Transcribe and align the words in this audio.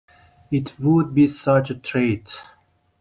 It 0.49 0.79
would 0.79 1.13
be 1.13 1.27
such 1.27 1.69
a 1.69 1.75
treat! 1.75 2.33